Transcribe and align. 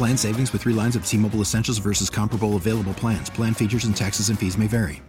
Plan 0.00 0.16
savings 0.16 0.50
with 0.54 0.62
three 0.62 0.72
lines 0.72 0.96
of 0.96 1.04
T 1.04 1.18
Mobile 1.18 1.42
Essentials 1.42 1.76
versus 1.76 2.08
comparable 2.08 2.56
available 2.56 2.94
plans. 2.94 3.28
Plan 3.28 3.52
features 3.52 3.84
and 3.84 3.94
taxes 3.94 4.30
and 4.30 4.38
fees 4.38 4.56
may 4.56 4.66
vary. 4.66 5.02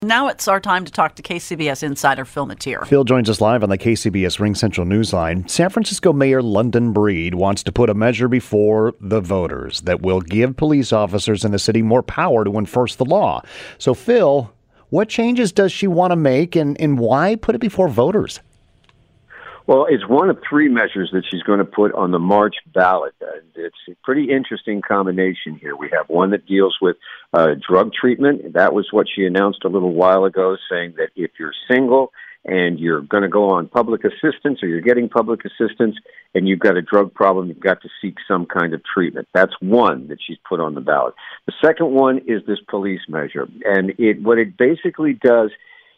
Now 0.00 0.28
it's 0.28 0.46
our 0.46 0.60
time 0.60 0.84
to 0.84 0.92
talk 0.92 1.16
to 1.16 1.24
KCBS 1.24 1.82
insider 1.82 2.24
Phil 2.24 2.46
Matier. 2.46 2.86
Phil 2.86 3.02
joins 3.02 3.28
us 3.28 3.40
live 3.40 3.64
on 3.64 3.68
the 3.68 3.76
KCBS 3.76 4.38
Ring 4.38 4.54
Central 4.54 4.86
Newsline. 4.86 5.50
San 5.50 5.70
Francisco 5.70 6.12
Mayor 6.12 6.40
London 6.40 6.92
Breed 6.92 7.34
wants 7.34 7.64
to 7.64 7.72
put 7.72 7.90
a 7.90 7.94
measure 7.94 8.28
before 8.28 8.94
the 9.00 9.20
voters 9.20 9.80
that 9.80 10.02
will 10.02 10.20
give 10.20 10.56
police 10.56 10.92
officers 10.92 11.44
in 11.44 11.50
the 11.50 11.58
city 11.58 11.82
more 11.82 12.04
power 12.04 12.44
to 12.44 12.58
enforce 12.58 12.94
the 12.94 13.04
law. 13.04 13.42
So, 13.76 13.92
Phil, 13.92 14.52
what 14.90 15.08
changes 15.08 15.50
does 15.50 15.72
she 15.72 15.88
want 15.88 16.12
to 16.12 16.16
make 16.16 16.54
and, 16.54 16.80
and 16.80 16.96
why 16.96 17.34
put 17.34 17.56
it 17.56 17.60
before 17.60 17.88
voters? 17.88 18.38
Well, 19.66 19.86
it's 19.90 20.06
one 20.06 20.30
of 20.30 20.38
three 20.48 20.68
measures 20.68 21.10
that 21.12 21.24
she's 21.28 21.42
going 21.42 21.58
to 21.58 21.64
put 21.64 21.92
on 21.92 22.12
the 22.12 22.20
March 22.20 22.54
ballot. 22.72 23.14
It's 23.56 23.76
a 23.88 23.96
pretty 24.04 24.30
interesting 24.30 24.80
combination 24.80 25.58
here. 25.60 25.74
We 25.74 25.90
have 25.92 26.08
one 26.08 26.30
that 26.30 26.46
deals 26.46 26.78
with 26.80 26.96
uh, 27.32 27.54
drug 27.68 27.92
treatment. 27.92 28.52
That 28.54 28.74
was 28.74 28.86
what 28.92 29.08
she 29.12 29.24
announced 29.24 29.64
a 29.64 29.68
little 29.68 29.92
while 29.92 30.24
ago, 30.24 30.56
saying 30.70 30.94
that 30.98 31.08
if 31.16 31.32
you're 31.40 31.52
single 31.68 32.12
and 32.44 32.78
you're 32.78 33.00
going 33.00 33.24
to 33.24 33.28
go 33.28 33.50
on 33.50 33.66
public 33.66 34.02
assistance 34.04 34.62
or 34.62 34.68
you're 34.68 34.80
getting 34.80 35.08
public 35.08 35.40
assistance 35.44 35.96
and 36.32 36.46
you've 36.46 36.60
got 36.60 36.76
a 36.76 36.82
drug 36.82 37.12
problem, 37.12 37.48
you've 37.48 37.58
got 37.58 37.82
to 37.82 37.88
seek 38.00 38.18
some 38.28 38.46
kind 38.46 38.72
of 38.72 38.82
treatment. 38.84 39.26
That's 39.34 39.54
one 39.60 40.06
that 40.08 40.18
she's 40.24 40.38
put 40.48 40.60
on 40.60 40.76
the 40.76 40.80
ballot. 40.80 41.14
The 41.46 41.54
second 41.60 41.90
one 41.90 42.18
is 42.18 42.42
this 42.46 42.60
police 42.68 43.00
measure. 43.08 43.48
And 43.64 43.94
it, 43.98 44.22
what 44.22 44.38
it 44.38 44.56
basically 44.56 45.14
does 45.14 45.50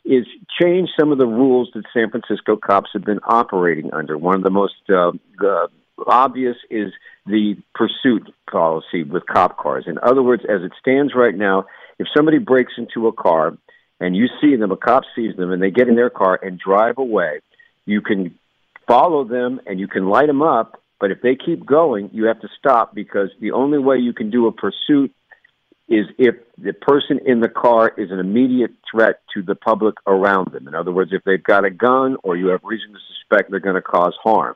is 0.08 0.26
change 0.60 0.88
some 0.98 1.12
of 1.12 1.18
the 1.18 1.26
rules 1.26 1.68
that 1.74 1.84
San 1.92 2.10
Francisco 2.10 2.56
cops 2.56 2.90
have 2.94 3.04
been 3.04 3.20
operating 3.26 3.92
under. 3.92 4.16
One 4.16 4.36
of 4.36 4.42
the 4.42 4.50
most 4.50 4.74
uh, 4.88 5.12
uh, 5.46 5.66
obvious 6.06 6.56
is 6.70 6.92
the 7.26 7.56
pursuit 7.74 8.32
policy 8.50 9.02
with 9.02 9.26
cop 9.26 9.58
cars. 9.58 9.84
In 9.86 9.98
other 10.02 10.22
words, 10.22 10.44
as 10.48 10.62
it 10.62 10.72
stands 10.80 11.12
right 11.14 11.34
now, 11.34 11.66
if 11.98 12.06
somebody 12.16 12.38
breaks 12.38 12.72
into 12.78 13.06
a 13.06 13.12
car 13.12 13.58
and 14.00 14.16
you 14.16 14.28
see 14.40 14.56
them, 14.56 14.72
a 14.72 14.78
cop 14.78 15.02
sees 15.14 15.36
them, 15.36 15.52
and 15.52 15.62
they 15.62 15.70
get 15.70 15.88
in 15.88 15.94
their 15.94 16.10
car 16.10 16.38
and 16.42 16.58
drive 16.58 16.96
away, 16.96 17.40
you 17.84 18.00
can 18.00 18.34
follow 18.86 19.24
them 19.24 19.60
and 19.66 19.78
you 19.78 19.88
can 19.88 20.08
light 20.08 20.28
them 20.28 20.40
up. 20.40 20.82
But 21.00 21.10
if 21.10 21.20
they 21.20 21.36
keep 21.36 21.66
going, 21.66 22.08
you 22.14 22.24
have 22.24 22.40
to 22.40 22.48
stop 22.58 22.94
because 22.94 23.28
the 23.40 23.52
only 23.52 23.78
way 23.78 23.98
you 23.98 24.14
can 24.14 24.30
do 24.30 24.46
a 24.46 24.52
pursuit 24.52 25.12
is 25.88 26.06
if 26.18 26.34
the 26.58 26.72
person 26.72 27.18
in 27.24 27.40
the 27.40 27.48
car 27.48 27.92
is 27.96 28.10
an 28.10 28.18
immediate 28.18 28.72
threat 28.90 29.20
to 29.34 29.42
the 29.42 29.54
public 29.54 29.94
around 30.06 30.52
them. 30.52 30.68
In 30.68 30.74
other 30.74 30.92
words, 30.92 31.12
if 31.12 31.24
they've 31.24 31.42
got 31.42 31.64
a 31.64 31.70
gun 31.70 32.16
or 32.22 32.36
you 32.36 32.48
have 32.48 32.60
reason 32.62 32.92
to 32.92 32.98
suspect 33.14 33.50
they're 33.50 33.60
going 33.60 33.74
to 33.74 33.82
cause 33.82 34.14
harm. 34.22 34.54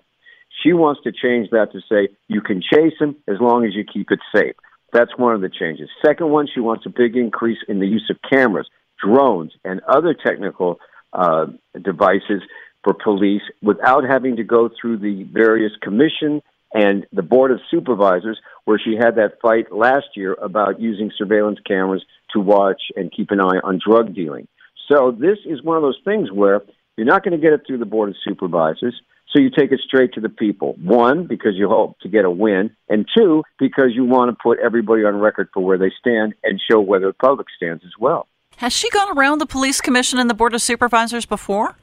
She 0.63 0.75
wants 0.75 1.01
to 1.05 1.13
change 1.13 1.49
that 1.51 1.73
to 1.73 1.81
say 1.91 2.15
you 2.29 2.43
can 2.43 2.61
chase 2.61 2.93
them 3.01 3.17
as 3.27 3.37
long 3.41 3.65
as 3.65 3.75
you 3.75 3.85
keep 3.85 4.11
it 4.11 4.21
safe. 4.35 4.55
That's 4.93 5.17
one 5.17 5.35
of 5.35 5.41
the 5.41 5.49
changes. 5.49 5.89
Second 6.05 6.31
one, 6.31 6.47
she 6.53 6.61
wants 6.61 6.85
a 6.85 6.91
big 6.91 7.17
increase 7.17 7.59
in 7.67 7.81
the 7.81 7.87
use 7.87 8.11
of 8.11 8.19
cameras, 8.31 8.69
drones, 9.03 9.53
and 9.65 9.81
other 9.89 10.15
technical 10.15 10.79
uh, 11.15 11.47
devices 11.83 12.43
for 12.85 12.93
police 12.93 13.43
without 13.63 14.05
having 14.05 14.37
to 14.37 14.45
go 14.45 14.69
through 14.69 14.99
the 14.99 15.23
various 15.33 15.73
commission 15.81 16.43
and 16.75 17.07
the 17.13 17.23
Board 17.23 17.51
of 17.51 17.61
Supervisors, 17.71 18.39
where 18.65 18.81
she 18.83 18.95
had 18.95 19.17
that 19.17 19.41
fight 19.41 19.73
last 19.73 20.07
year 20.17 20.35
about 20.35 20.81
using 20.81 21.11
surveillance 21.17 21.59
cameras 21.67 22.05
to 22.33 22.41
watch 22.41 22.81
and 22.97 23.13
keep 23.13 23.31
an 23.31 23.41
eye 23.41 23.61
on 23.63 23.79
drug 23.85 24.15
dealing. 24.15 24.49
So 24.91 25.11
this 25.11 25.39
is 25.47 25.63
one 25.63 25.77
of 25.77 25.83
those 25.83 26.01
things 26.05 26.31
where 26.31 26.63
you're 26.97 27.07
not 27.07 27.25
going 27.25 27.33
to 27.33 27.43
get 27.43 27.53
it 27.53 27.63
through 27.67 27.79
the 27.79 27.87
Board 27.87 28.11
of 28.11 28.17
Supervisors. 28.25 29.01
So 29.33 29.41
you 29.41 29.49
take 29.49 29.73
it 29.73 29.81
straight 29.81 30.13
to 30.15 30.21
the 30.21 30.29
people. 30.29 30.75
One, 30.83 31.27
because 31.27 31.53
you 31.55 31.69
hope 31.69 31.99
to 32.01 32.09
get 32.09 32.27
a 32.27 32.31
win, 32.31 32.77
and 32.89 33.07
two, 33.17 33.43
because 33.59 33.91
you 33.95 34.05
want 34.05 34.31
to 34.31 34.37
put 34.43 34.59
everybody 34.59 35.05
on 35.05 35.19
record 35.19 35.49
for 35.55 35.65
where 35.65 35.79
they 35.79 35.91
stand 35.99 36.35
and 36.43 36.61
show 36.71 36.81
where 36.81 37.01
the 37.01 37.15
public 37.15 37.47
stands 37.57 37.83
as 37.85 37.93
well. 37.99 38.27
Has 38.57 38.73
she 38.75 38.91
gone 38.91 39.17
around 39.17 39.39
the 39.39 39.47
police 39.47 39.81
commission 39.81 40.19
and 40.19 40.29
the 40.29 40.35
board 40.35 40.55
of 40.55 40.61
supervisors 40.61 41.25
before? 41.25 41.77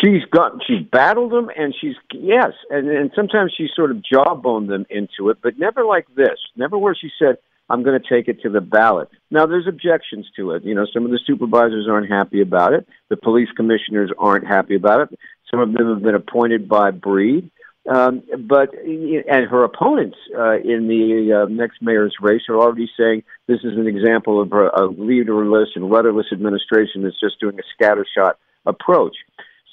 She's 0.00 0.24
got 0.30 0.52
she's 0.66 0.84
battled 0.90 1.32
them 1.32 1.50
and 1.56 1.74
she's 1.78 1.94
yes 2.12 2.52
and 2.70 2.88
and 2.88 3.10
sometimes 3.14 3.52
she 3.56 3.68
sort 3.74 3.90
of 3.90 4.02
jawboned 4.02 4.68
them 4.68 4.86
into 4.90 5.30
it 5.30 5.38
but 5.42 5.58
never 5.58 5.84
like 5.84 6.06
this 6.14 6.38
never 6.56 6.78
where 6.78 6.94
she 6.94 7.10
said 7.18 7.36
i'm 7.68 7.82
going 7.82 8.00
to 8.00 8.08
take 8.08 8.28
it 8.28 8.40
to 8.42 8.50
the 8.50 8.60
ballot 8.60 9.08
now 9.30 9.46
there's 9.46 9.66
objections 9.66 10.26
to 10.36 10.52
it 10.52 10.64
you 10.64 10.74
know 10.74 10.86
some 10.92 11.04
of 11.04 11.10
the 11.10 11.20
supervisors 11.26 11.86
aren't 11.88 12.10
happy 12.10 12.40
about 12.40 12.72
it 12.72 12.86
the 13.08 13.16
police 13.16 13.48
commissioners 13.56 14.10
aren't 14.18 14.46
happy 14.46 14.74
about 14.74 15.00
it 15.00 15.18
some 15.50 15.60
of 15.60 15.72
them 15.72 15.88
have 15.88 16.02
been 16.02 16.14
appointed 16.14 16.68
by 16.68 16.90
breed 16.90 17.50
um, 17.88 18.22
but 18.46 18.74
and 18.74 19.46
her 19.48 19.64
opponents 19.64 20.18
uh, 20.36 20.58
in 20.58 20.86
the 20.86 21.44
uh, 21.44 21.48
next 21.50 21.80
mayor's 21.80 22.14
race 22.20 22.42
are 22.48 22.56
already 22.56 22.90
saying 22.96 23.22
this 23.46 23.60
is 23.64 23.76
an 23.76 23.86
example 23.86 24.40
of 24.40 24.52
a, 24.52 24.68
a 24.76 24.84
leaderless 24.86 25.70
and 25.74 25.90
rudderless 25.90 26.26
administration 26.30 27.02
that's 27.02 27.18
just 27.18 27.40
doing 27.40 27.58
a 27.58 27.82
scattershot 27.82 28.34
approach. 28.66 29.16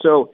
So 0.02 0.32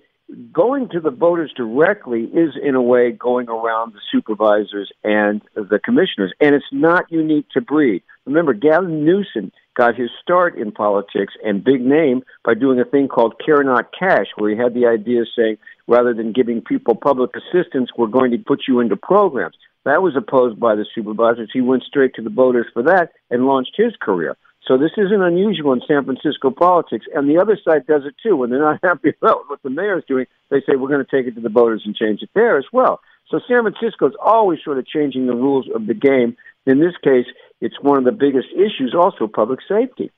going 0.51 0.90
to 0.90 1.00
the 1.00 1.12
voters 1.12 1.53
directly 1.56 2.24
is 2.24 2.51
in 2.62 2.75
a 2.75 2.81
way 2.81 3.12
going 3.12 3.50
around 3.50 3.94
the 3.94 4.00
supervisors 4.12 4.91
and 5.03 5.41
the 5.56 5.79
commissioners. 5.84 6.34
And 6.40 6.56
it's 6.56 6.66
not 6.72 7.12
unique 7.12 7.50
to 7.53 7.62
breed. 7.62 8.03
Remember 8.25 8.53
gavin 8.53 9.06
newsom 9.06 9.51
got 9.75 9.96
his 9.96 10.09
start 10.22 10.57
in 10.57 10.72
politics 10.72 11.34
and 11.44 11.63
big 11.63 11.81
name 11.81 12.24
by 12.46 12.53
doing 12.53 12.79
a 12.79 12.85
thing 12.85 13.07
called 13.07 13.41
care 13.44 13.63
not 13.63 13.91
cash 13.97 14.28
where 14.38 14.50
he 14.50 14.57
had 14.57 14.74
the 14.74 14.85
idea 14.85 15.24
saying 15.35 15.57
rather 15.88 16.13
than 16.13 16.31
giving 16.31 16.62
people 16.62 16.95
public 16.95 17.31
assistance 17.35 17.90
we're 17.97 18.07
going 18.07 18.31
to 18.31 18.38
put 18.38 18.62
you 18.68 18.80
into 18.80 18.95
programs. 18.95 19.56
That 19.85 20.01
was 20.01 20.16
opposed 20.16 20.59
by 20.59 20.75
the 20.75 20.85
supervisors. 20.95 21.50
He 21.53 21.59
went 21.59 21.84
straight 21.84 22.13
to 22.16 22.22
the 22.22 22.30
voters 22.30 22.68
for 22.74 22.84
that 22.84 23.12
and 23.30 23.45
launched 23.45 23.74
his 23.75 23.94
career 24.00 24.38
so 24.68 24.78
this 24.78 24.91
isn't 24.97 25.22
unusual 25.22 25.74
in 25.74 25.81
San 25.88 26.06
Francisco 26.06 26.50
politics, 26.50 27.06
and 27.13 27.29
the 27.29 27.38
other 27.38 27.57
side 27.63 27.85
does 27.85 28.03
it 28.06 28.16
too. 28.24 28.38
When 28.38 28.50
they're 28.50 28.59
not 28.59 28.79
happy 28.84 29.13
about 29.22 29.50
what 29.50 29.62
the 29.62 29.69
mayor 29.69 29.97
is 29.97 30.06
doing, 30.07 30.25
they 30.50 30.62
say 30.62 30.75
we're 30.78 30.88
going 30.88 31.06
to 31.06 31.12
take 31.12 31.28
it 31.28 31.35
to 31.35 31.41
the 31.41 31.50
voters 31.50 31.84
and 31.85 31.96
change 31.96 32.22
it 32.22 32.29
there 32.34 32.57
as 32.57 32.66
well. 32.72 33.01
So 33.29 33.40
San 33.47 33.63
Francisco 33.63 34.07
is 34.07 34.16
always 34.24 34.59
sort 34.63 34.78
of 34.78 34.88
changing 34.88 35.28
the 35.28 35.35
rules 35.35 35.68
of 35.74 35.88
the 35.88 35.94
game. 35.94 36.38
In 36.65 36.80
this 36.80 36.94
case, 37.04 37.25
it's 37.62 37.81
one 37.81 37.98
of 37.98 38.06
the 38.06 38.12
biggest 38.12 38.48
issues, 38.54 38.95
also 38.98 39.27
public 39.27 39.60
safety. 39.68 40.12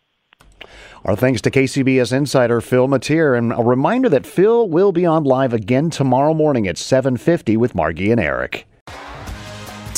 Our 1.03 1.15
thanks 1.15 1.41
to 1.41 1.51
KCBS 1.51 2.11
insider 2.11 2.61
Phil 2.61 2.87
Matier, 2.87 3.35
and 3.35 3.53
a 3.53 3.61
reminder 3.61 4.09
that 4.09 4.25
Phil 4.25 4.67
will 4.67 4.91
be 4.91 5.05
on 5.05 5.23
live 5.23 5.53
again 5.53 5.89
tomorrow 5.89 6.33
morning 6.33 6.67
at 6.67 6.77
7:50 6.77 7.57
with 7.57 7.75
Margie 7.75 8.11
and 8.11 8.19
Eric. 8.19 8.67